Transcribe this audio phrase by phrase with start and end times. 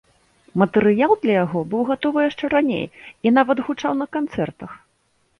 [0.59, 3.03] Матэрыял для яго быў гатовы яшчэ раней і,
[3.35, 4.71] нават, гучаў на канцэртах.